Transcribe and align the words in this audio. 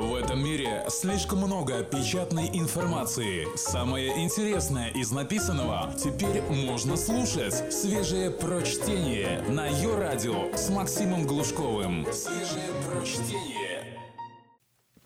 В 0.00 0.14
этом 0.14 0.42
мире 0.42 0.82
слишком 0.88 1.40
много 1.40 1.82
печатной 1.82 2.48
информации. 2.54 3.46
Самое 3.54 4.24
интересное 4.24 4.88
из 4.92 5.12
написанного 5.12 5.92
теперь 6.02 6.40
можно 6.40 6.96
слушать. 6.96 7.70
Свежее 7.70 8.30
прочтение 8.30 9.42
на 9.50 9.66
ее 9.66 9.98
радио 9.98 10.56
с 10.56 10.70
Максимом 10.70 11.26
Глушковым. 11.26 12.06
Свежее 12.14 12.70
прочтение. 12.88 13.98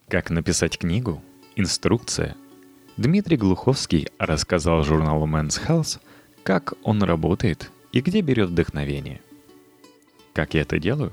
Как 0.07 0.31
написать 0.31 0.79
книгу? 0.79 1.21
Инструкция. 1.57 2.37
Дмитрий 2.97 3.37
Глуховский 3.37 4.07
рассказал 4.19 4.85
журналу 4.85 5.27
Men's 5.27 5.61
Health, 5.67 5.99
как 6.45 6.75
он 6.85 7.03
работает 7.03 7.73
и 7.91 8.01
где 8.01 8.21
берет 8.21 8.51
вдохновение. 8.51 9.21
Как 10.35 10.55
я 10.55 10.61
это 10.61 10.79
делаю? 10.79 11.11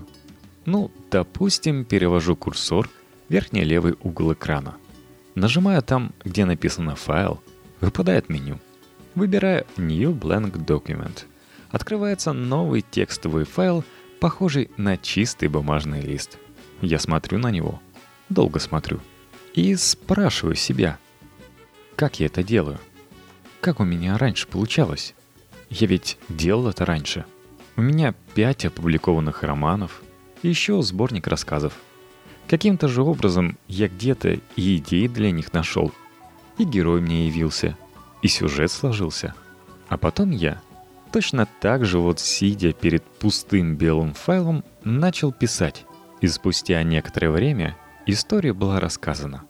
Ну, 0.65 0.91
допустим, 1.09 1.83
перевожу 1.83 2.35
курсор– 2.35 2.87
верхний 3.31 3.63
левый 3.63 3.95
угол 4.03 4.33
экрана. 4.33 4.75
Нажимаю 5.35 5.81
там, 5.81 6.11
где 6.25 6.43
написано 6.43 6.95
«Файл», 6.95 7.41
выпадает 7.79 8.27
меню. 8.27 8.59
Выбираю 9.15 9.65
New 9.77 10.13
Blank 10.13 10.65
Document. 10.65 11.23
Открывается 11.69 12.33
новый 12.33 12.81
текстовый 12.81 13.45
файл, 13.45 13.85
похожий 14.19 14.69
на 14.75 14.97
чистый 14.97 15.47
бумажный 15.47 16.01
лист. 16.01 16.37
Я 16.81 16.99
смотрю 16.99 17.37
на 17.37 17.51
него, 17.51 17.81
долго 18.27 18.59
смотрю, 18.59 18.99
и 19.53 19.75
спрашиваю 19.75 20.55
себя, 20.55 20.99
как 21.95 22.19
я 22.19 22.25
это 22.25 22.43
делаю? 22.43 22.79
Как 23.61 23.79
у 23.79 23.85
меня 23.85 24.17
раньше 24.17 24.45
получалось? 24.45 25.15
Я 25.69 25.87
ведь 25.87 26.17
делал 26.27 26.67
это 26.67 26.83
раньше. 26.85 27.23
У 27.77 27.81
меня 27.81 28.13
пять 28.35 28.65
опубликованных 28.65 29.43
романов 29.43 30.01
и 30.41 30.49
еще 30.49 30.81
сборник 30.81 31.27
рассказов– 31.27 31.73
Каким-то 32.51 32.89
же 32.89 33.01
образом 33.01 33.57
я 33.69 33.87
где-то 33.87 34.37
и 34.57 34.75
идеи 34.75 35.07
для 35.07 35.31
них 35.31 35.53
нашел. 35.53 35.93
И 36.57 36.65
герой 36.65 36.99
мне 36.99 37.27
явился, 37.27 37.77
и 38.21 38.27
сюжет 38.27 38.69
сложился. 38.69 39.33
А 39.87 39.97
потом 39.97 40.31
я, 40.31 40.61
точно 41.13 41.47
так 41.61 41.85
же 41.85 41.97
вот 41.97 42.19
сидя 42.19 42.73
перед 42.73 43.05
пустым 43.05 43.77
белым 43.77 44.13
файлом, 44.13 44.65
начал 44.83 45.31
писать. 45.31 45.85
И 46.19 46.27
спустя 46.27 46.83
некоторое 46.83 47.29
время 47.29 47.77
история 48.05 48.51
была 48.51 48.81
рассказана. 48.81 49.43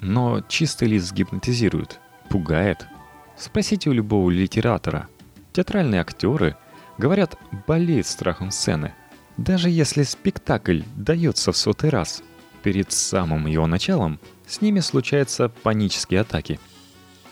Но 0.00 0.40
чистый 0.48 0.88
лист 0.88 1.12
гипнотизирует, 1.12 2.00
пугает. 2.28 2.88
Спросите 3.36 3.88
у 3.88 3.92
любого 3.92 4.30
литератора. 4.30 5.06
Театральные 5.52 6.00
актеры, 6.00 6.56
говорят, 6.98 7.38
болеют 7.68 8.08
страхом 8.08 8.50
сцены– 8.50 8.94
даже 9.36 9.68
если 9.68 10.02
спектакль 10.02 10.82
дается 10.96 11.52
в 11.52 11.56
сотый 11.56 11.90
раз, 11.90 12.22
перед 12.62 12.90
самым 12.92 13.46
его 13.46 13.66
началом 13.66 14.18
с 14.46 14.60
ними 14.60 14.80
случаются 14.80 15.48
панические 15.48 16.20
атаки. 16.20 16.58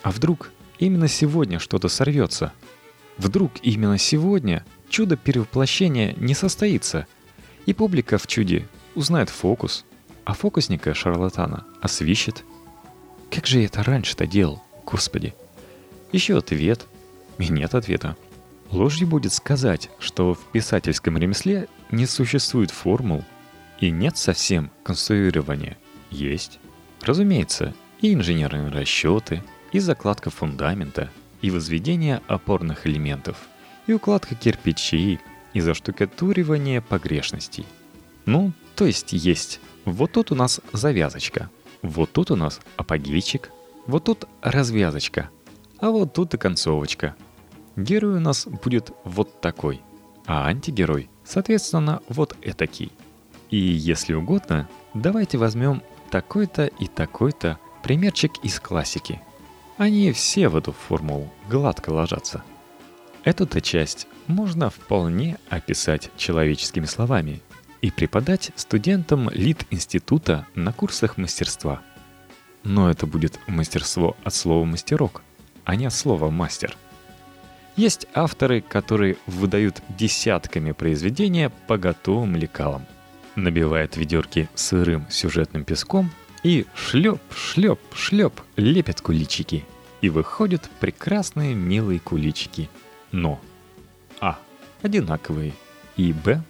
А 0.02 0.10
вдруг 0.10 0.50
именно 0.78 1.08
сегодня 1.08 1.58
что-то 1.58 1.88
сорвется? 1.88 2.52
Вдруг 3.16 3.52
именно 3.62 3.96
сегодня 3.98 4.64
чудо 4.88 5.16
перевоплощения 5.16 6.14
не 6.16 6.34
состоится, 6.34 7.06
и 7.66 7.72
публика 7.72 8.18
в 8.18 8.26
чуде 8.26 8.68
узнает 8.94 9.30
фокус, 9.30 9.84
а 10.24 10.34
фокусника 10.34 10.94
шарлатана 10.94 11.64
освищет. 11.80 12.44
Как 13.30 13.46
же 13.46 13.60
я 13.60 13.66
это 13.66 13.82
раньше-то 13.82 14.26
делал, 14.26 14.62
господи? 14.84 15.34
Еще 16.12 16.36
ответ, 16.38 16.86
и 17.38 17.48
нет 17.48 17.74
ответа. 17.74 18.16
Ложью 18.70 19.06
будет 19.06 19.32
сказать, 19.32 19.90
что 19.98 20.34
в 20.34 20.40
писательском 20.52 21.16
ремесле 21.18 21.68
не 21.94 22.06
существует 22.06 22.70
формул 22.70 23.24
и 23.80 23.90
нет 23.90 24.16
совсем 24.16 24.70
конструирования. 24.82 25.76
Есть. 26.10 26.60
Разумеется, 27.00 27.74
и 28.00 28.14
инженерные 28.14 28.68
расчеты, 28.68 29.42
и 29.72 29.78
закладка 29.78 30.30
фундамента, 30.30 31.10
и 31.42 31.50
возведение 31.50 32.22
опорных 32.26 32.86
элементов, 32.86 33.36
и 33.86 33.92
укладка 33.92 34.34
кирпичей, 34.34 35.20
и 35.52 35.60
заштукатуривание 35.60 36.80
погрешностей. 36.80 37.66
Ну, 38.26 38.52
то 38.76 38.86
есть 38.86 39.12
есть. 39.12 39.60
Вот 39.84 40.12
тут 40.12 40.32
у 40.32 40.34
нас 40.34 40.60
завязочка, 40.72 41.50
вот 41.82 42.12
тут 42.12 42.30
у 42.30 42.36
нас 42.36 42.60
апогейчик, 42.76 43.50
вот 43.86 44.04
тут 44.04 44.24
развязочка, 44.40 45.30
а 45.78 45.90
вот 45.90 46.14
тут 46.14 46.34
и 46.34 46.38
концовочка– 46.38 47.14
Герой 47.76 48.16
у 48.16 48.20
нас 48.20 48.46
будет 48.46 48.92
вот 49.02 49.40
такой, 49.40 49.80
а 50.26 50.46
антигерой, 50.46 51.08
соответственно, 51.24 52.00
вот 52.08 52.36
этакий. 52.42 52.92
И 53.50 53.56
если 53.56 54.14
угодно, 54.14 54.68
давайте 54.94 55.38
возьмем 55.38 55.82
такой-то 56.10 56.66
и 56.66 56.86
такой-то 56.86 57.58
примерчик 57.82 58.32
из 58.42 58.58
классики. 58.60 59.20
Они 59.76 60.12
все 60.12 60.48
в 60.48 60.56
эту 60.56 60.72
формулу 60.72 61.32
гладко 61.48 61.90
ложатся. 61.90 62.42
Эту-то 63.24 63.60
часть 63.60 64.06
можно 64.26 64.70
вполне 64.70 65.38
описать 65.48 66.10
человеческими 66.16 66.84
словами 66.84 67.40
и 67.80 67.90
преподать 67.90 68.52
студентам 68.56 69.30
Лит-института 69.30 70.46
на 70.54 70.72
курсах 70.72 71.16
мастерства. 71.16 71.82
Но 72.62 72.90
это 72.90 73.06
будет 73.06 73.38
мастерство 73.46 74.16
от 74.24 74.34
слова 74.34 74.64
«мастерок», 74.64 75.22
а 75.64 75.76
не 75.76 75.86
от 75.86 75.92
слова 75.92 76.30
«мастер». 76.30 76.76
Есть 77.76 78.06
авторы, 78.14 78.60
которые 78.60 79.16
выдают 79.26 79.82
десятками 79.88 80.72
произведения 80.72 81.50
по 81.66 81.76
готовым 81.76 82.36
лекалам. 82.36 82.86
Набивают 83.34 83.96
ведерки 83.96 84.48
сырым 84.54 85.06
сюжетным 85.10 85.64
песком 85.64 86.10
и 86.44 86.66
шлеп, 86.76 87.20
шлеп, 87.34 87.80
шлеп 87.92 88.40
лепят 88.56 89.00
куличики. 89.00 89.64
И 90.02 90.08
выходят 90.08 90.70
прекрасные 90.80 91.54
милые 91.54 91.98
куличики. 91.98 92.68
Но 93.10 93.40
А. 94.20 94.38
Одинаковые. 94.82 95.54
И 95.96 96.12
Б. 96.12 96.42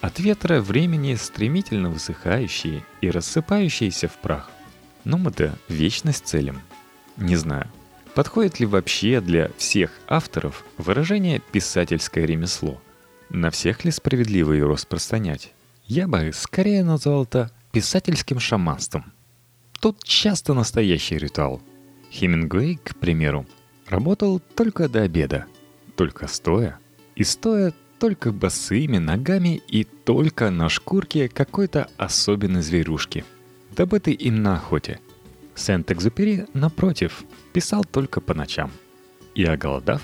От 0.00 0.18
ветра 0.18 0.60
времени 0.60 1.14
стремительно 1.14 1.88
высыхающие 1.88 2.84
и 3.00 3.10
рассыпающиеся 3.10 4.08
в 4.08 4.16
прах. 4.18 4.50
Но 5.04 5.16
мы-то 5.18 5.56
вечность 5.68 6.26
целим. 6.26 6.60
Не 7.16 7.36
знаю, 7.36 7.70
Подходит 8.16 8.60
ли 8.60 8.64
вообще 8.64 9.20
для 9.20 9.50
всех 9.58 9.90
авторов 10.08 10.64
выражение 10.78 11.42
«писательское 11.52 12.24
ремесло»? 12.24 12.80
На 13.28 13.50
всех 13.50 13.84
ли 13.84 13.90
справедливо 13.90 14.54
его 14.54 14.70
распространять? 14.70 15.52
Я 15.84 16.08
бы 16.08 16.30
скорее 16.32 16.82
назвал 16.82 17.24
это 17.24 17.50
писательским 17.72 18.40
шаманством. 18.40 19.12
Тут 19.82 20.02
часто 20.02 20.54
настоящий 20.54 21.18
ритуал. 21.18 21.60
Хемингуэй, 22.10 22.80
к 22.82 22.96
примеру, 22.96 23.46
работал 23.86 24.40
только 24.40 24.88
до 24.88 25.02
обеда, 25.02 25.44
только 25.94 26.26
стоя, 26.26 26.78
и 27.16 27.22
стоя 27.22 27.74
только 27.98 28.32
босыми 28.32 28.96
ногами 28.96 29.60
и 29.68 29.84
только 29.84 30.50
на 30.50 30.70
шкурке 30.70 31.28
какой-то 31.28 31.90
особенной 31.98 32.62
зверушки, 32.62 33.26
добытой 33.72 34.14
им 34.14 34.42
на 34.42 34.56
охоте– 34.56 35.00
Сент-Экзупери, 35.56 36.46
напротив, 36.52 37.24
писал 37.52 37.84
только 37.84 38.20
по 38.20 38.34
ночам. 38.34 38.70
И, 39.34 39.44
оголодав, 39.44 40.02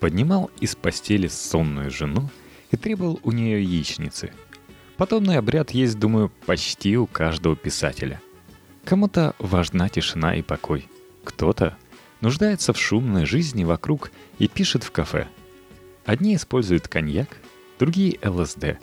поднимал 0.00 0.50
из 0.60 0.74
постели 0.74 1.28
сонную 1.28 1.90
жену 1.90 2.28
и 2.70 2.76
требовал 2.76 3.20
у 3.22 3.30
нее 3.30 3.62
яичницы. 3.62 4.32
Подобный 4.96 5.38
обряд 5.38 5.70
есть, 5.70 5.98
думаю, 5.98 6.32
почти 6.46 6.96
у 6.96 7.06
каждого 7.06 7.56
писателя. 7.56 8.20
Кому-то 8.84 9.34
важна 9.38 9.88
тишина 9.88 10.34
и 10.36 10.42
покой. 10.42 10.88
Кто-то 11.24 11.76
нуждается 12.20 12.72
в 12.72 12.78
шумной 12.78 13.26
жизни 13.26 13.64
вокруг 13.64 14.10
и 14.38 14.48
пишет 14.48 14.84
в 14.84 14.90
кафе. 14.90 15.28
Одни 16.04 16.36
используют 16.36 16.88
коньяк, 16.88 17.28
другие— 17.78 18.18
ЛСД. 18.22 18.78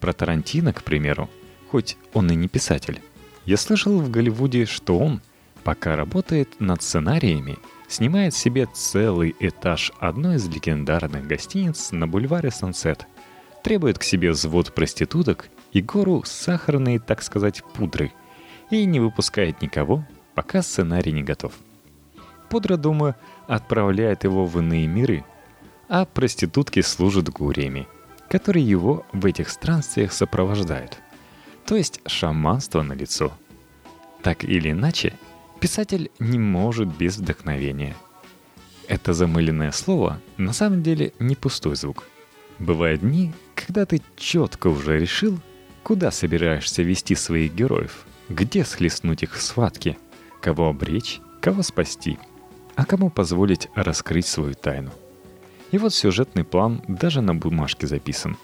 Про 0.00 0.12
Тарантино, 0.12 0.72
к 0.72 0.82
примеру, 0.82 1.30
хоть 1.70 1.96
он 2.12 2.30
и 2.30 2.34
не 2.34 2.48
писатель, 2.48 3.00
я 3.46 3.56
слышал 3.56 3.98
в 4.00 4.10
Голливуде, 4.10 4.66
что 4.66 4.98
он 4.98 5.22
пока 5.68 5.96
работает 5.96 6.60
над 6.60 6.82
сценариями, 6.82 7.58
снимает 7.88 8.32
себе 8.32 8.66
целый 8.72 9.36
этаж 9.38 9.92
одной 9.98 10.36
из 10.36 10.48
легендарных 10.48 11.26
гостиниц 11.26 11.92
на 11.92 12.08
бульваре 12.08 12.50
Сансет, 12.50 13.06
требует 13.62 13.98
к 13.98 14.02
себе 14.02 14.30
взвод 14.30 14.74
проституток 14.74 15.50
и 15.72 15.82
гору 15.82 16.22
сахарной, 16.24 16.98
так 16.98 17.22
сказать, 17.22 17.62
пудры, 17.74 18.14
и 18.70 18.86
не 18.86 18.98
выпускает 18.98 19.60
никого, 19.60 20.06
пока 20.34 20.62
сценарий 20.62 21.12
не 21.12 21.22
готов. 21.22 21.52
Пудра, 22.48 22.78
думаю, 22.78 23.14
отправляет 23.46 24.24
его 24.24 24.46
в 24.46 24.58
иные 24.58 24.86
миры, 24.86 25.22
а 25.86 26.06
проститутки 26.06 26.80
служат 26.80 27.28
гуриями, 27.28 27.86
которые 28.30 28.66
его 28.66 29.04
в 29.12 29.26
этих 29.26 29.50
странствиях 29.50 30.14
сопровождают. 30.14 30.96
То 31.66 31.76
есть 31.76 32.00
шаманство 32.06 32.80
на 32.80 32.94
лицо. 32.94 33.34
Так 34.22 34.44
или 34.44 34.70
иначе, 34.70 35.12
Писатель 35.60 36.12
не 36.20 36.38
может 36.38 36.88
без 36.88 37.18
вдохновения. 37.18 37.96
Это 38.86 39.12
замыленное 39.12 39.72
слово 39.72 40.20
на 40.36 40.52
самом 40.52 40.84
деле 40.84 41.12
не 41.18 41.34
пустой 41.34 41.74
звук. 41.74 42.04
Бывают 42.60 43.00
дни, 43.00 43.32
когда 43.56 43.84
ты 43.84 44.00
четко 44.16 44.68
уже 44.68 44.98
решил, 45.00 45.38
куда 45.82 46.12
собираешься 46.12 46.82
вести 46.82 47.16
своих 47.16 47.54
героев, 47.54 48.06
где 48.28 48.64
схлестнуть 48.64 49.24
их 49.24 49.34
в 49.34 49.42
схватке, 49.42 49.98
кого 50.40 50.68
обречь, 50.68 51.20
кого 51.40 51.62
спасти, 51.62 52.18
а 52.76 52.84
кому 52.84 53.10
позволить 53.10 53.68
раскрыть 53.74 54.26
свою 54.26 54.54
тайну. 54.54 54.92
И 55.72 55.78
вот 55.78 55.92
сюжетный 55.92 56.44
план 56.44 56.82
даже 56.86 57.20
на 57.20 57.34
бумажке 57.34 57.88
записан. 57.88 58.36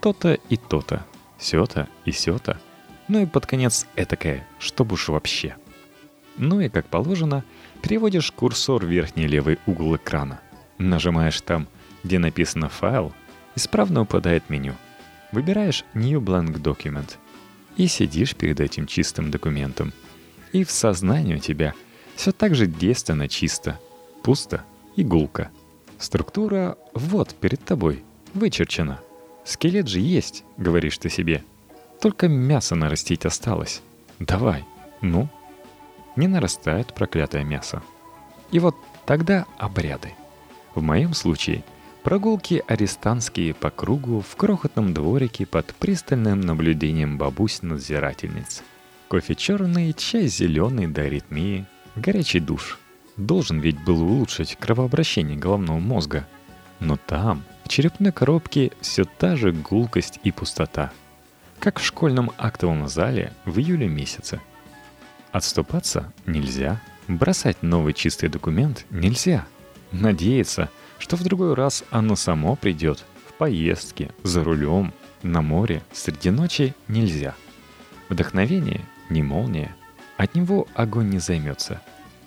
То-то 0.00 0.34
и 0.48 0.56
то-то, 0.56 1.06
сё-то 1.38 1.88
и 2.04 2.10
сё-то. 2.10 2.60
Ну 3.08 3.22
и 3.22 3.26
под 3.26 3.46
конец 3.46 3.86
этакое, 3.94 4.46
чтоб 4.58 4.92
уж 4.92 5.08
вообще. 5.08 5.56
Ну 6.38 6.60
и 6.60 6.68
как 6.68 6.86
положено, 6.86 7.44
переводишь 7.82 8.30
курсор 8.30 8.84
в 8.84 8.88
верхний 8.88 9.26
левый 9.26 9.58
угол 9.66 9.96
экрана. 9.96 10.40
Нажимаешь 10.78 11.40
там, 11.40 11.68
где 12.04 12.18
написано 12.18 12.68
«файл», 12.68 13.12
исправно 13.54 14.02
упадает 14.02 14.50
меню. 14.50 14.74
Выбираешь 15.32 15.84
«New 15.94 16.20
Blank 16.20 16.60
Document» 16.60 17.16
и 17.76 17.86
сидишь 17.88 18.34
перед 18.34 18.60
этим 18.60 18.86
чистым 18.86 19.30
документом. 19.30 19.92
И 20.52 20.64
в 20.64 20.70
сознании 20.70 21.36
у 21.36 21.38
тебя 21.38 21.74
все 22.14 22.32
так 22.32 22.54
же 22.54 22.66
девственно 22.66 23.28
чисто, 23.28 23.78
пусто 24.22 24.62
и 24.96 25.04
гулко. 25.04 25.50
Структура 25.98 26.76
вот 26.94 27.34
перед 27.34 27.64
тобой, 27.64 28.04
вычерчена. 28.34 29.00
Скелет 29.44 29.88
же 29.88 30.00
есть, 30.00 30.44
говоришь 30.56 30.98
ты 30.98 31.08
себе. 31.08 31.44
Только 32.00 32.28
мясо 32.28 32.74
нарастить 32.74 33.24
осталось. 33.24 33.82
Давай, 34.18 34.64
ну. 35.00 35.28
Не 36.16 36.28
нарастает 36.28 36.94
проклятое 36.94 37.44
мясо. 37.44 37.82
И 38.50 38.58
вот 38.58 38.76
тогда 39.04 39.46
обряды. 39.58 40.14
В 40.74 40.82
моем 40.82 41.14
случае 41.14 41.62
прогулки 42.02 42.62
арестантские 42.66 43.54
по 43.54 43.70
кругу 43.70 44.20
в 44.20 44.36
крохотном 44.36 44.94
дворике 44.94 45.46
под 45.46 45.74
пристальным 45.74 46.40
наблюдением 46.40 47.18
бабусь-надзирательниц. 47.18 48.62
Кофе 49.08 49.34
черный, 49.34 49.92
чай 49.92 50.26
зеленый 50.26 50.86
до 50.86 51.02
аритмии, 51.02 51.66
горячий 51.94 52.40
душ. 52.40 52.78
Должен 53.16 53.60
ведь 53.60 53.82
был 53.82 54.02
улучшить 54.02 54.56
кровообращение 54.56 55.36
головного 55.36 55.78
мозга. 55.78 56.26
Но 56.80 56.96
там, 56.96 57.44
в 57.64 57.68
черепной 57.68 58.12
коробке, 58.12 58.72
все 58.80 59.04
та 59.04 59.36
же 59.36 59.52
гулкость 59.52 60.20
и 60.22 60.30
пустота. 60.30 60.92
Как 61.58 61.78
в 61.78 61.84
школьном 61.84 62.30
актовом 62.36 62.88
зале 62.88 63.32
в 63.44 63.58
июле 63.58 63.88
месяце. 63.88 64.40
Отступаться 65.32 66.12
нельзя. 66.26 66.80
Бросать 67.08 67.62
новый 67.62 67.92
чистый 67.92 68.28
документ 68.28 68.84
нельзя. 68.90 69.46
Надеяться, 69.92 70.70
что 70.98 71.16
в 71.16 71.22
другой 71.22 71.54
раз 71.54 71.84
оно 71.90 72.16
само 72.16 72.56
придет. 72.56 73.04
В 73.28 73.32
поездке, 73.34 74.10
за 74.22 74.42
рулем, 74.42 74.92
на 75.22 75.42
море, 75.42 75.82
среди 75.92 76.30
ночи 76.30 76.74
нельзя. 76.88 77.34
Вдохновение 78.08 78.80
не 79.10 79.22
молния. 79.22 79.74
От 80.16 80.34
него 80.34 80.66
огонь 80.74 81.10
не 81.10 81.18
займется. 81.18 81.80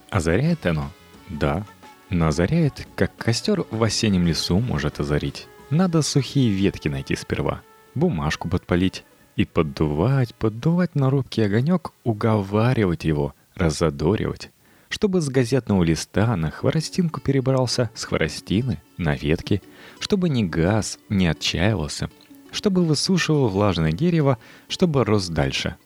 Озаряет 0.09 0.65
оно? 0.65 0.91
Да. 1.27 1.65
Но 2.09 2.27
озаряет, 2.27 2.87
как 2.95 3.15
костер 3.17 3.65
в 3.69 3.83
осеннем 3.83 4.25
лесу 4.25 4.59
может 4.59 4.99
озарить. 4.99 5.47
Надо 5.69 6.01
сухие 6.01 6.51
ветки 6.51 6.87
найти 6.87 7.15
сперва, 7.15 7.61
бумажку 7.93 8.49
подпалить 8.49 9.03
и 9.39 9.45
поддувать, 9.45 10.35
поддувать 10.35 10.95
на 10.95 11.09
робкий 11.09 11.43
огонек, 11.43 11.93
уговаривать 12.03 13.05
его, 13.05 13.33
разодоривать, 13.55 14.51
чтобы 14.89 15.21
с 15.21 15.29
газетного 15.29 15.81
листа 15.83 16.35
на 16.35 16.51
хворостинку 16.51 17.21
перебрался, 17.21 17.89
с 17.95 18.03
хворостины 18.03 18.81
на 18.97 19.15
ветки, 19.15 19.61
чтобы 19.99 20.27
не 20.27 20.43
газ, 20.43 20.99
не 21.07 21.27
отчаивался, 21.27 22.09
чтобы 22.51 22.83
высушивал 22.83 23.47
влажное 23.47 23.93
дерево, 23.93 24.37
чтобы 24.67 25.05
рос 25.05 25.29
дальше— 25.29 25.75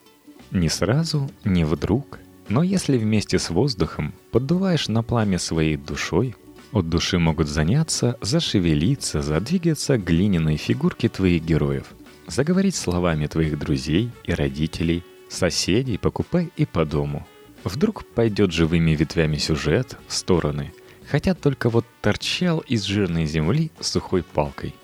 не 0.53 0.69
сразу, 0.69 1.31
не 1.44 1.63
вдруг, 1.63 2.19
но 2.47 2.61
если 2.61 2.97
вместе 2.97 3.39
с 3.39 3.50
воздухом 3.50 4.13
поддуваешь 4.31 4.88
на 4.88 5.01
пламя 5.01 5.39
своей 5.39 5.77
душой, 5.77 6.35
от 6.71 6.89
души 6.89 7.17
могут 7.17 7.47
заняться, 7.47 8.17
зашевелиться, 8.21 9.21
задвигаться 9.21 9.97
глиняные 9.97 10.57
фигурки 10.57 11.09
твоих 11.09 11.44
героев, 11.44 11.85
заговорить 12.27 12.75
словами 12.75 13.27
твоих 13.27 13.57
друзей 13.57 14.11
и 14.23 14.33
родителей, 14.33 15.03
соседей 15.29 15.97
по 15.97 16.11
купе 16.11 16.49
и 16.55 16.65
по 16.65 16.85
дому. 16.85 17.27
Вдруг 17.63 18.05
пойдет 18.05 18.51
живыми 18.51 18.91
ветвями 18.91 19.37
сюжет 19.37 19.97
в 20.07 20.13
стороны, 20.13 20.73
хотя 21.07 21.33
только 21.33 21.69
вот 21.69 21.85
торчал 22.01 22.59
из 22.59 22.83
жирной 22.83 23.25
земли 23.25 23.71
сухой 23.79 24.23
палкой. 24.23 24.75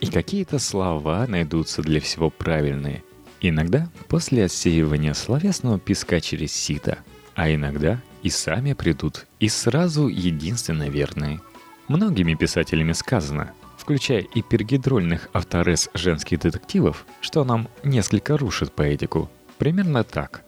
И 0.00 0.06
какие-то 0.06 0.58
слова 0.58 1.26
найдутся 1.26 1.82
для 1.82 2.00
всего 2.00 2.30
правильные– 2.30 3.02
Иногда 3.40 3.88
после 4.08 4.44
отсеивания 4.44 5.14
словесного 5.14 5.78
песка 5.78 6.20
через 6.20 6.52
сито, 6.52 6.98
а 7.34 7.52
иногда 7.52 8.02
и 8.22 8.28
сами 8.28 8.74
придут, 8.74 9.26
и 9.38 9.48
сразу 9.48 10.08
единственно 10.08 10.90
верные. 10.90 11.40
Многими 11.88 12.34
писателями 12.34 12.92
сказано, 12.92 13.52
включая 13.80 14.20
и 14.20 14.42
пергидрольных 14.42 15.28
авторес 15.32 15.88
женских 15.94 16.40
детективов, 16.40 17.06
что 17.20 17.44
нам 17.44 17.68
несколько 17.82 18.36
рушит 18.36 18.72
поэтику. 18.72 19.30
Примерно 19.58 20.04
так. 20.04 20.44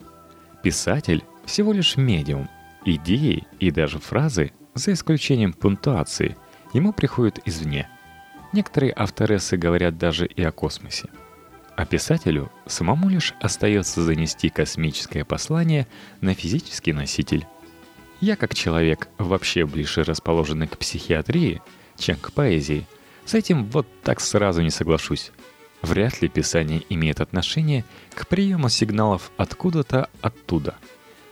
Писатель 0.62 1.24
всего 1.44 1.72
лишь 1.72 1.96
медиум. 1.96 2.48
Идеи 2.84 3.46
и 3.58 3.70
даже 3.70 3.98
фразы, 3.98 4.52
за 4.74 4.92
исключением 4.92 5.52
пунктуации, 5.52 6.36
ему 6.72 6.92
приходят 6.92 7.40
извне. 7.44 7.88
Некоторые 8.52 8.92
авторессы 8.92 9.56
говорят 9.56 9.98
даже 9.98 10.26
и 10.26 10.42
о 10.42 10.52
космосе– 10.52 11.08
а 11.76 11.86
писателю 11.86 12.50
самому 12.66 13.08
лишь 13.08 13.34
остается 13.40 14.02
занести 14.02 14.50
космическое 14.50 15.24
послание 15.24 15.86
на 16.20 16.34
физический 16.34 16.92
носитель. 16.92 17.46
Я 18.20 18.36
как 18.36 18.54
человек, 18.54 19.08
вообще 19.18 19.66
ближе 19.66 20.04
расположенный 20.04 20.68
к 20.68 20.78
психиатрии, 20.78 21.62
чем 21.96 22.16
к 22.16 22.32
поэзии, 22.32 22.86
с 23.24 23.34
этим 23.34 23.66
вот 23.66 23.86
так 24.02 24.20
сразу 24.20 24.62
не 24.62 24.70
соглашусь. 24.70 25.32
Вряд 25.82 26.22
ли 26.22 26.28
писание 26.28 26.82
имеет 26.88 27.20
отношение 27.20 27.84
к 28.14 28.26
приему 28.26 28.68
сигналов 28.68 29.32
откуда-то 29.36 30.08
оттуда. 30.20 30.76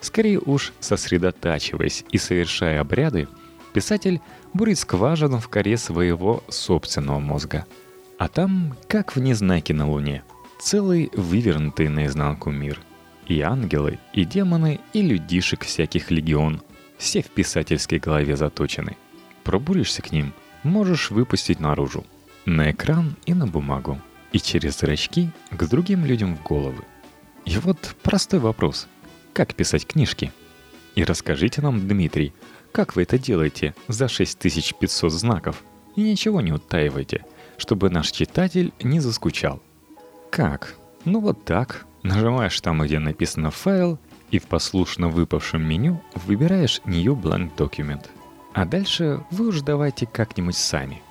Скорее 0.01 0.41
уж, 0.41 0.73
сосредотачиваясь 0.81 2.05
и 2.11 2.19
совершая 2.19 2.81
обряды, 2.81 3.29
писатель 3.73 4.21
бурит 4.53 4.79
скважину 4.79 5.39
в 5.39 5.49
коре 5.49 5.77
своего 5.77 6.43
собственного 6.49 7.21
мозга. 7.21 7.67
А 8.19 8.29
там, 8.29 8.77
как 8.89 9.15
в 9.15 9.21
незнаке 9.21 9.75
на 9.75 9.89
Луне– 9.89 10.23
Целый 10.61 11.11
вывернутый 11.15 11.89
наизнанку 11.89 12.51
мир. 12.51 12.81
И 13.27 13.41
ангелы, 13.41 13.99
и 14.13 14.27
демоны, 14.27 14.79
и 14.93 15.01
людишек 15.01 15.65
всяких 15.65 16.11
легион. 16.11 16.61
Все 16.99 17.23
в 17.23 17.31
писательской 17.31 17.99
голове 17.99 18.37
заточены. 18.37 18.97
Пробуришься 19.43 20.03
к 20.03 20.13
ним, 20.13 20.35
можешь 20.63 21.11
выпустить 21.11 21.61
наружу. 21.61 22.05
На 22.45 22.71
экран 22.71 23.17
и 23.27 23.35
на 23.35 23.47
бумагу. 23.47 24.01
И 24.33 24.39
через 24.39 24.79
зрачки 24.79 25.31
к 25.51 25.69
другим 25.69 26.05
людям 26.05 26.37
в 26.37 26.43
головы. 26.43 26.85
И 27.45 27.57
вот 27.59 27.97
простой 28.03 28.41
вопрос. 28.41 28.87
Как 29.33 29.55
писать 29.55 29.87
книжки? 29.87 30.33
И 30.95 31.05
расскажите 31.05 31.63
нам, 31.63 31.87
Дмитрий, 31.87 32.33
как 32.73 32.95
вы 32.95 33.03
это 33.03 33.19
делаете 33.19 33.75
за 33.89 34.09
6500 34.09 35.13
знаков? 35.13 35.63
И 35.97 36.03
ничего 36.03 36.41
не 36.41 36.53
утаивайте, 36.53 37.25
чтобы 37.57 37.91
наш 37.91 38.11
читатель 38.11 38.73
не 38.83 39.01
заскучал. 39.01 39.61
Как? 40.31 40.77
Ну 41.05 41.21
вот 41.21 41.45
так. 41.45 41.87
Нажимаешь 42.03 42.61
там, 42.61 42.83
где 42.83 42.99
написано 42.99 43.51
«файл», 43.51 43.99
и 44.31 44.39
в 44.39 44.47
послушно 44.47 45.09
выпавшем 45.09 45.63
меню 45.63 46.01
выбираешь 46.15 46.81
New 46.85 47.15
Blank 47.17 47.57
Document. 47.57 48.07
А 48.53 48.65
дальше 48.65 49.23
вы 49.31 49.49
уж 49.49 49.61
давайте 49.61 50.07
как-нибудь 50.07 50.57
сами. 50.57 51.03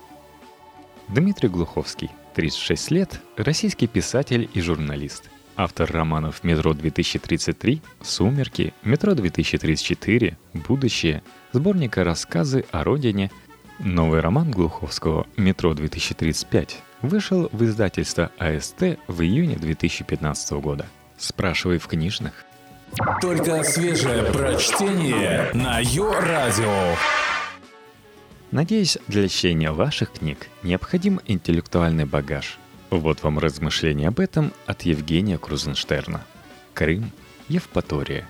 Дмитрий 1.08 1.50
Глуховский, 1.50 2.12
36 2.36 2.92
лет, 2.92 3.22
российский 3.38 3.88
писатель 3.88 4.50
и 4.54 4.62
журналист. 4.62 5.30
Автор 5.56 5.92
романов 5.92 6.44
«Метро-2033», 6.44 7.82
«Сумерки», 8.02 8.74
«Метро-2034», 8.84 10.36
«Будущее», 10.54 11.24
сборника 11.52 12.04
рассказы 12.04 12.66
о 12.72 12.84
родине, 12.84 13.32
новый 13.80 14.20
роман 14.20 14.52
Глуховского 14.52 15.28
«Метро-2035», 15.36 16.76
вышел 17.02 17.50
в 17.52 17.64
издательство 17.64 18.32
АСТ 18.38 19.00
в 19.08 19.22
июне 19.22 19.56
2015 19.56 20.52
года. 20.62 20.86
Спрашивай 21.18 21.78
в 21.78 21.88
книжных. 21.88 22.46
Только 23.22 23.64
свежее 23.64 24.24
прочтение 24.32 25.50
на 25.54 25.80
Йо-Радио. 25.80 26.96
Надеюсь, 28.52 28.98
для 29.08 29.28
чтения 29.28 29.72
ваших 29.72 30.14
книг 30.14 30.48
необходим 30.64 31.20
интеллектуальный 31.26 32.06
багаж. 32.06 32.58
Вот 32.90 33.22
вам 33.22 33.38
размышления 33.38 34.08
об 34.08 34.20
этом 34.20 34.52
от 34.66 34.82
Евгения 34.84 35.38
Крузенштерна. 35.38 36.26
Крым, 36.74 37.12
Евпатория. 37.48 38.28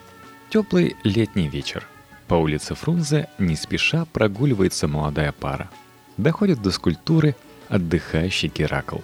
Теплый 0.49 0.97
летний 1.03 1.47
вечер. 1.47 1.87
По 2.27 2.35
улице 2.35 2.75
Фрунзе 2.75 3.29
не 3.37 3.55
спеша 3.55 4.05
прогуливается 4.05 4.87
молодая 4.87 5.31
пара. 5.31 5.69
Доходит 6.17 6.61
до 6.61 6.71
скульптуры– 6.71 7.35
отдыхающий 7.69 8.51
Геракл. 8.53 8.97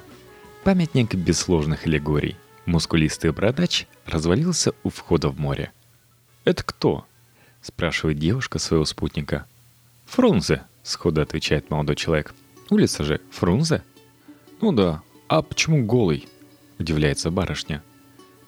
Памятник 0.63 1.15
без 1.15 1.39
сложных 1.39 1.85
аллегорий. 1.85 2.35
Мускулистый 2.65 3.31
бородач 3.31 3.87
развалился 4.05 4.73
у 4.83 4.89
входа 4.89 5.29
в 5.29 5.39
море. 5.39 5.71
«Это 6.43 6.63
кто?»— 6.63 7.05
спрашивает 7.61 8.19
девушка 8.19 8.59
своего 8.59 8.85
спутника. 8.85 9.45
«Фрунзе»,— 10.05 10.63
сходу 10.85 11.21
отвечает 11.21 11.69
молодой 11.69 11.95
человек. 11.95 12.33
«Улица 12.69 13.03
же 13.03 13.21
Фрунзе?» 13.31 13.83
«Ну 14.61 14.71
да. 14.71 15.01
А 15.27 15.41
почему 15.41 15.83
голый?»— 15.85 16.27
удивляется 16.79 17.31
барышня. 17.31 17.83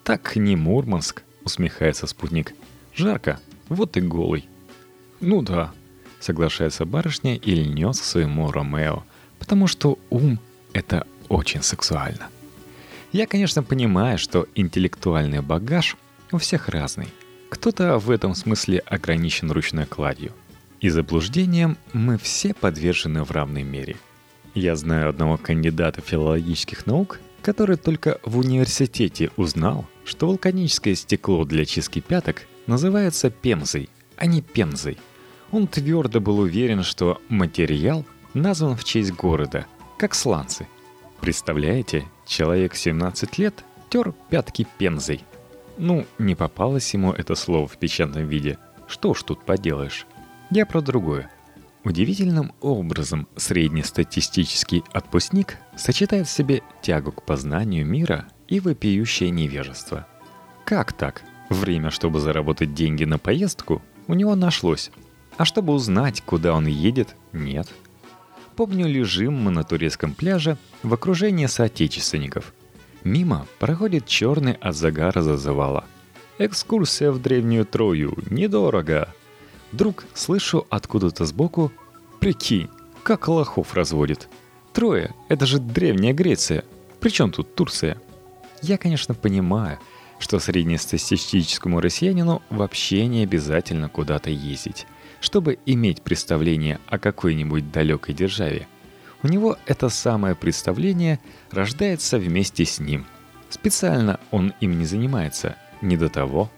«Так 0.03 0.35
не 0.35 0.55
Мурманск»,— 0.55 1.23
усмехается 1.43 2.07
спутник. 2.07 2.53
«Жарко, 2.95 3.39
вот 3.67 3.97
и 3.97 4.01
голый». 4.01 4.47
«Ну 5.19 5.41
да»,— 5.41 5.73
соглашается 6.19 6.85
барышня 6.85 7.35
и 7.35 7.51
льнет 7.55 7.95
своему 7.95 8.51
Ромео, 8.51 9.03
потому 9.39 9.67
что 9.67 9.99
ум— 10.09 10.39
это 10.73 11.05
очень 11.29 11.63
сексуально. 11.63 12.29
Я, 13.11 13.25
конечно, 13.25 13.63
понимаю, 13.63 14.17
что 14.17 14.47
интеллектуальный 14.55 15.41
багаж 15.41 15.97
у 16.31 16.37
всех 16.37 16.69
разный. 16.69 17.07
Кто-то 17.49 17.97
в 17.97 18.11
этом 18.11 18.35
смысле 18.35 18.79
ограничен 18.79 19.51
ручной 19.51 19.85
кладью. 19.85 20.33
И 20.79 20.89
заблуждениям 20.89 21.77
мы 21.93 22.17
все 22.17 22.53
подвержены 22.53 23.23
в 23.23 23.31
равной 23.31 23.63
мере. 23.63 23.97
Я 24.53 24.75
знаю 24.75 25.09
одного 25.09 25.37
кандидата 25.37 26.01
филологических 26.01 26.85
наук, 26.85 27.19
который 27.41 27.77
только 27.77 28.19
в 28.23 28.37
университете 28.37 29.31
узнал, 29.37 29.85
что 30.05 30.27
вулканическое 30.27 30.95
стекло 30.95 31.45
для 31.45 31.65
чистки 31.65 31.99
пяток 31.99 32.43
называется 32.65 33.29
пемзой, 33.29 33.89
а 34.17 34.25
не 34.25 34.41
пензой. 34.41 34.97
Он 35.51 35.67
твердо 35.67 36.19
был 36.19 36.39
уверен, 36.39 36.83
что 36.83 37.21
материал 37.29 38.05
назван 38.33 38.75
в 38.75 38.83
честь 38.83 39.13
города, 39.13 39.65
как 39.97 40.13
сланцы– 40.13 40.67
Представляете, 41.21 42.05
человек 42.25 42.75
17 42.75 43.37
лет 43.37 43.63
тер 43.89 44.13
пятки 44.29 44.67
пензой. 44.77 45.21
Ну, 45.77 46.05
не 46.17 46.35
попалось 46.35 46.93
ему 46.93 47.11
это 47.11 47.35
слово 47.35 47.67
в 47.67 47.77
печатном 47.77 48.27
виде. 48.27 48.57
Что 48.87 49.13
ж 49.13 49.23
тут 49.23 49.43
поделаешь? 49.43 50.05
Я 50.49 50.65
про 50.65 50.81
другое. 50.81 51.29
Удивительным 51.83 52.53
образом 52.61 53.27
среднестатистический 53.35 54.83
отпускник 54.91 55.57
сочетает 55.75 56.27
в 56.27 56.31
себе 56.31 56.61
тягу 56.81 57.11
к 57.11 57.23
познанию 57.23 57.85
мира 57.85 58.27
и 58.47 58.59
вопиющее 58.59 59.29
невежество. 59.29 60.07
Как 60.65 60.93
так? 60.93 61.23
Время, 61.49 61.91
чтобы 61.91 62.19
заработать 62.19 62.73
деньги 62.73 63.05
на 63.05 63.17
поездку, 63.17 63.81
у 64.07 64.13
него 64.13 64.35
нашлось. 64.35 64.91
А 65.37 65.45
чтобы 65.45 65.73
узнать, 65.73 66.21
куда 66.21 66.53
он 66.53 66.67
едет, 66.67 67.15
нет– 67.31 67.67
Помню, 68.57 68.87
лежим 68.87 69.35
мы 69.35 69.51
на 69.51 69.63
турецком 69.63 70.15
пляже 70.15 70.57
в 70.81 70.91
окружении 70.91 71.45
соотечественников. 71.45 72.53
Мимо 73.03 73.45
проходит 73.59 74.07
черный 74.07 74.53
от 74.53 74.75
загара 74.75 75.21
зазывала. 75.21 75.85
Экскурсия 76.39 77.11
в 77.11 77.21
древнюю 77.21 77.65
Трою, 77.65 78.17
недорого. 78.31 79.13
Вдруг 79.71 80.05
слышу 80.13 80.65
откуда-то 80.69 81.25
сбоку 81.25 81.71
«Прикинь, 82.19 82.69
как 83.03 83.27
лохов 83.27 83.73
разводит. 83.73 84.29
Троя— 84.73 85.13
это 85.29 85.45
же 85.45 85.59
древняя 85.59 86.13
Греция. 86.13 86.63
Причем 86.99 87.31
тут 87.31 87.55
Турция?» 87.55 88.01
Я, 88.61 88.77
конечно, 88.77 89.13
понимаю, 89.13 89.79
что 90.19 90.39
среднестатистическому 90.39 91.79
россиянину 91.79 92.41
вообще 92.49 93.05
не 93.05 93.23
обязательно 93.23 93.87
куда-то 93.87 94.29
ездить 94.31 94.87
чтобы 95.19 95.59
иметь 95.65 96.01
представление 96.01 96.79
о 96.87 96.99
какой-нибудь 96.99 97.71
далекой 97.71 98.13
державе. 98.13 98.67
У 99.23 99.27
него 99.27 99.57
это 99.65 99.89
самое 99.89 100.35
представление 100.35 101.19
рождается 101.51 102.17
вместе 102.17 102.65
с 102.65 102.79
ним. 102.79 103.05
Специально 103.49 104.19
он 104.31 104.53
им 104.59 104.77
не 104.77 104.85
занимается, 104.85 105.55
не 105.81 105.97
до 105.97 106.09
того. 106.09 106.51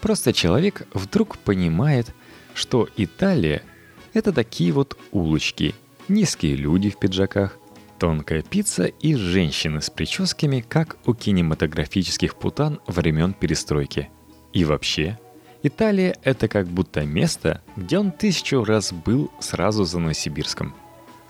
Просто 0.00 0.32
человек 0.32 0.86
вдруг 0.92 1.38
понимает, 1.38 2.14
что 2.54 2.88
Италия– 2.96 3.62
это 4.14 4.32
такие 4.32 4.72
вот 4.72 4.96
улочки, 5.12 5.74
низкие 6.08 6.56
люди 6.56 6.90
в 6.90 6.98
пиджаках, 6.98 7.58
тонкая 7.98 8.42
пицца 8.42 8.84
и 8.86 9.14
женщины 9.14 9.80
с 9.80 9.90
прическами, 9.90 10.64
как 10.66 10.96
у 11.06 11.14
кинематографических 11.14 12.36
путан 12.36 12.80
времен 12.86 13.34
перестройки. 13.34 14.08
И 14.52 14.64
вообще– 14.64 15.18
Италия— 15.66 16.14
это 16.22 16.46
как 16.46 16.66
будто 16.66 17.06
место, 17.06 17.62
где 17.74 17.98
он 17.98 18.12
тысячу 18.12 18.64
раз 18.64 18.92
был 18.92 19.32
сразу 19.40 19.84
за 19.84 19.98
Новосибирском. 19.98 20.74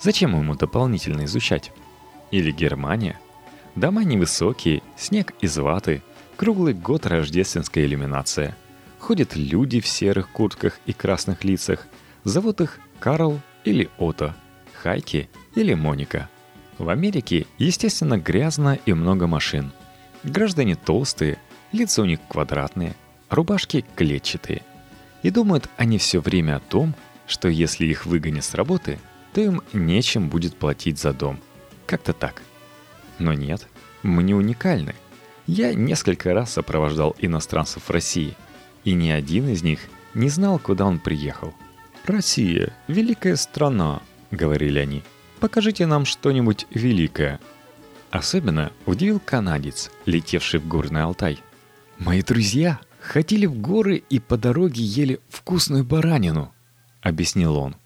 Зачем 0.00 0.36
ему 0.36 0.56
дополнительно 0.56 1.24
изучать? 1.24 1.70
Или 2.32 2.50
Германия? 2.50 3.20
Дома 3.76 4.02
невысокие, 4.02 4.82
снег 4.96 5.34
из 5.40 5.56
ваты, 5.56 6.02
круглый 6.36 6.74
год 6.74 7.06
рождественская 7.06 7.84
иллюминация. 7.84 8.56
Ходят 9.06 9.36
люди 9.36 9.80
в 9.80 9.86
серых 9.86 10.30
куртках 10.30 10.80
и 10.86 10.94
красных 10.94 11.44
лицах. 11.44 11.86
Зовут 12.24 12.62
их 12.62 12.78
Карл 13.00 13.38
или 13.62 13.90
Ото, 13.98 14.34
Хайки 14.72 15.28
или 15.54 15.74
Моника. 15.74 16.30
В 16.78 16.88
Америке, 16.88 17.46
естественно, 17.58 18.16
грязно 18.16 18.78
и 18.86 18.94
много 18.94 19.26
машин. 19.26 19.72
Граждане 20.22 20.74
толстые, 20.74 21.36
лица 21.70 22.00
у 22.00 22.06
них 22.06 22.18
квадратные– 22.30 22.96
рубашки 23.28 23.84
клетчатые. 23.94 24.62
И 25.22 25.28
думают 25.28 25.68
они 25.76 25.98
все 25.98 26.20
время 26.20 26.56
о 26.56 26.60
том, 26.60 26.94
что 27.26 27.48
если 27.48 27.84
их 27.84 28.06
выгонят 28.06 28.42
с 28.44 28.54
работы, 28.54 28.98
то 29.34 29.42
им 29.42 29.60
нечем 29.74 30.30
будет 30.30 30.56
платить 30.56 30.98
за 30.98 31.12
дом. 31.12 31.38
Как-то 31.84 32.14
так. 32.14 32.40
Но 33.18 33.34
нет, 33.34 33.68
мы 34.02 34.22
не 34.22 34.32
уникальны. 34.32 34.94
Я 35.46 35.74
несколько 35.74 36.32
раз 36.32 36.54
сопровождал 36.54 37.14
иностранцев 37.18 37.82
в 37.82 37.90
России, 37.90 38.34
и 38.84 38.94
ни 38.94 39.10
один 39.10 39.48
из 39.48 39.62
них 39.62 39.80
не 40.14 40.28
знал, 40.28 40.58
куда 40.58 40.86
он 40.86 40.98
приехал. 40.98 41.54
«Россия– 42.04 42.72
великая 42.88 43.36
страна»,– 43.36 44.02
говорили 44.30 44.78
они. 44.78 45.02
«Покажите 45.40 45.86
нам 45.86 46.04
что-нибудь 46.04 46.66
великое». 46.70 47.40
Особенно 48.10 48.70
удивил 48.86 49.20
канадец, 49.20 49.90
летевший 50.06 50.60
в 50.60 50.68
Горный 50.68 51.02
Алтай. 51.02 51.40
«Мои 51.98 52.22
друзья 52.22 52.78
Ходили 53.04 53.44
в 53.44 53.60
горы 53.60 54.02
и 54.08 54.18
по 54.18 54.38
дороге 54.38 54.82
ели 54.82 55.20
вкусную 55.28 55.84
баранину»,— 55.84 56.54
объяснил 57.02 57.54
он. 57.56 57.76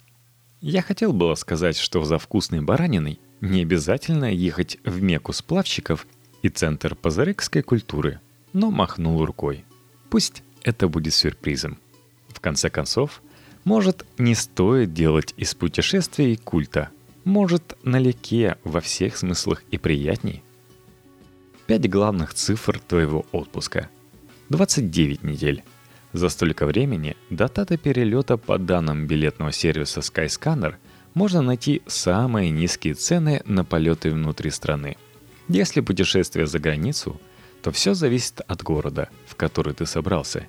Я 0.60 0.80
хотел 0.80 1.12
было 1.12 1.34
сказать, 1.34 1.76
что 1.76 2.04
за 2.04 2.18
вкусной 2.18 2.60
бараниной 2.60 3.18
не 3.40 3.62
обязательно 3.62 4.32
ехать 4.32 4.78
в 4.84 5.02
Мекку 5.02 5.32
сплавщиков 5.32 6.06
и 6.42 6.48
Центр 6.48 6.94
пазарекской 6.94 7.62
культуры, 7.62 8.20
но 8.52 8.70
махнул 8.70 9.24
рукой. 9.24 9.64
Пусть 10.08 10.44
это 10.62 10.88
будет 10.88 11.14
сюрпризом. 11.14 11.78
В 12.28 12.40
конце 12.40 12.70
концов, 12.70 13.22
может, 13.64 14.04
не 14.18 14.34
стоит 14.34 14.92
делать 14.92 15.34
из 15.36 15.54
путешествий 15.54 16.36
культа. 16.36 16.90
Может, 17.24 17.76
налегке 17.82 18.56
во 18.64 18.80
всех 18.80 19.16
смыслах 19.16 19.62
и 19.70 19.78
приятней. 19.78 20.42
Пять 21.66 21.88
главных 21.90 22.32
цифр 22.34 22.78
твоего 22.78 23.26
отпуска– 23.32 23.90
29 24.48 25.22
недель. 25.24 25.62
За 26.12 26.30
столько 26.30 26.64
времени 26.64 27.16
до 27.28 27.48
даты 27.48 27.76
перелета 27.76 28.38
по 28.38 28.58
данным 28.58 29.06
билетного 29.06 29.52
сервиса 29.52 30.00
Skyscanner 30.00 30.76
можно 31.12 31.42
найти 31.42 31.82
самые 31.86 32.50
низкие 32.50 32.94
цены 32.94 33.42
на 33.44 33.64
полеты 33.64 34.10
внутри 34.10 34.50
страны. 34.50 34.96
Если 35.48 35.80
путешествие 35.80 36.46
за 36.46 36.58
границу, 36.58 37.20
то 37.68 37.72
все 37.72 37.92
зависит 37.92 38.40
от 38.40 38.62
города, 38.62 39.10
в 39.26 39.36
который 39.36 39.74
ты 39.74 39.84
собрался. 39.84 40.46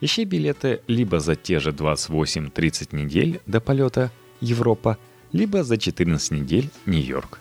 Ищи 0.00 0.24
билеты 0.24 0.82
либо 0.86 1.18
за 1.18 1.34
те 1.34 1.58
же 1.58 1.72
28-30 1.72 2.94
недель 2.94 3.40
до 3.46 3.60
полета 3.60 4.12
Европа, 4.40 4.96
либо 5.32 5.64
за 5.64 5.78
14 5.78 6.30
недель 6.30 6.70
Нью-Йорк. 6.86 7.40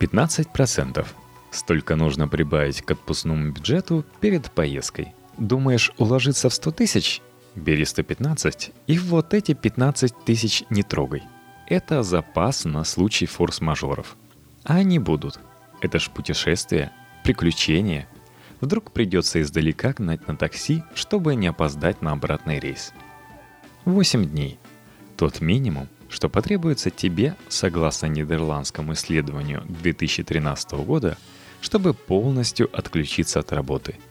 15%. 0.00 1.06
Столько 1.50 1.96
нужно 1.96 2.28
прибавить 2.28 2.80
к 2.80 2.90
отпускному 2.92 3.52
бюджету 3.52 4.06
перед 4.20 4.50
поездкой– 4.50 5.14
Думаешь 5.38 5.92
уложиться 5.98 6.48
в 6.48 6.54
100 6.54 6.70
тысяч? 6.72 7.20
Бери 7.54 7.84
115 7.84 8.70
и 8.86 8.98
вот 8.98 9.34
эти 9.34 9.52
15 9.52 10.24
тысяч 10.24 10.64
не 10.70 10.82
трогай. 10.82 11.22
Это 11.66 12.02
запас 12.02 12.64
на 12.64 12.84
случай 12.84 13.26
форс-мажоров. 13.26 14.16
А 14.64 14.76
они 14.76 14.98
будут. 14.98 15.40
Это 15.80 15.98
ж 15.98 16.10
путешествие, 16.10 16.92
приключение. 17.24 18.08
Вдруг 18.62 18.92
придется 18.92 19.42
издалека 19.42 19.92
гнать 19.92 20.26
на 20.26 20.34
такси, 20.34 20.82
чтобы 20.94 21.34
не 21.34 21.48
опоздать 21.48 22.00
на 22.00 22.12
обратный 22.12 22.58
рейс. 22.58 22.94
8 23.84 24.24
дней. 24.24 24.58
Тот 25.18 25.42
минимум, 25.42 25.88
что 26.08 26.30
потребуется 26.30 26.88
тебе, 26.88 27.36
согласно 27.48 28.06
нидерландскому 28.06 28.94
исследованию 28.94 29.62
2013 29.68 30.72
года, 30.86 31.18
чтобы 31.60 31.92
полностью 31.92 32.70
отключиться 32.74 33.40
от 33.40 33.52
работы– 33.52 33.98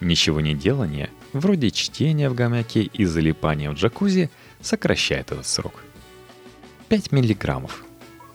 Ничего 0.00 0.40
не 0.40 0.54
делание, 0.54 1.10
вроде 1.34 1.70
чтения 1.70 2.30
в 2.30 2.34
гамаке 2.34 2.82
и 2.82 3.04
залипания 3.04 3.70
в 3.70 3.74
джакузи, 3.74 4.30
сокращает 4.62 5.30
этот 5.30 5.46
срок. 5.46 5.84
5 6.88 7.12
миллиграммов. 7.12 7.84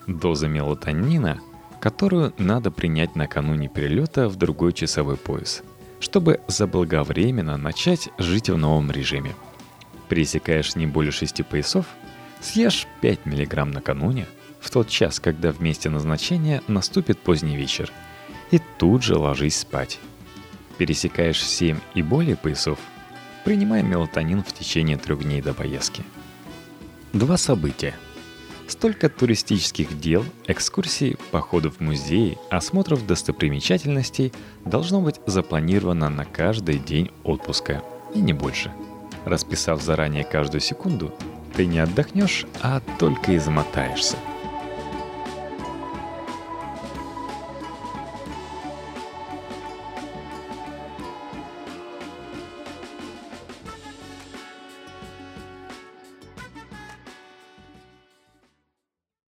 Доза 0.05 0.48
мелатонина, 0.48 1.41
которую 1.86 2.34
надо 2.39 2.72
принять 2.72 3.15
накануне 3.15 3.68
перелета 3.68 4.27
в 4.27 4.38
другой 4.38 4.74
часовой 4.74 5.18
пояс. 5.18 5.62
чтобы 6.00 6.42
заблаговременно 6.48 7.58
начать 7.58 8.10
жить 8.18 8.50
в 8.50 8.58
новом 8.58 8.89
режиме. 8.89 9.36
Пересекаешь 10.10 10.75
не 10.75 10.88
более 10.88 11.12
6 11.12 11.46
поясов, 11.46 11.86
съешь 12.42 12.88
5 13.01 13.27
мг 13.27 13.65
накануне, 13.65 14.25
в 14.60 14.72
тот 14.72 14.88
час, 14.89 15.20
когда 15.20 15.51
в 15.51 15.62
месте 15.62 15.89
назначения 15.89 16.63
наступит 16.68 17.20
поздний 17.20 17.56
вечер, 17.56 17.92
и 18.50 18.60
тут 18.80 19.04
же 19.04 19.15
ложись 19.15 19.60
спать. 19.60 20.00
Пересекаешь 20.80 21.44
7 21.44 21.77
и 21.94 22.01
более 22.01 22.36
поясов, 22.36 22.80
принимай 23.44 23.84
мелатонин 23.84 24.44
в 24.44 24.51
течение 24.54 24.98
трех 24.98 25.24
дней 25.24 25.42
до 25.42 25.54
поездки. 25.54 26.04
Два 27.13 27.38
события– 27.38 27.94
Столько 28.67 29.10
туристических 29.10 30.00
дел, 30.00 30.25
экскурсий, 30.48 31.17
походов 31.31 31.77
в 31.77 31.81
музеи, 31.81 32.38
осмотров 32.50 33.05
достопримечательностей 33.05 34.34
должно 34.65 35.01
быть 35.01 35.22
запланировано 35.25 36.10
на 36.10 36.25
каждый 36.25 36.79
день 36.79 37.12
отпуска, 37.24 37.84
и 38.13 38.19
не 38.19 38.34
больше. 38.34 38.72
Расписав 39.25 39.81
заранее 39.81 40.24
каждую 40.24 40.62
секунду, 40.62 41.13
ты 41.55 41.65
не 41.65 41.79
отдохнешь, 41.79 42.45
а 42.62 42.81
только 43.00 43.38
измотаешься– 43.38 44.17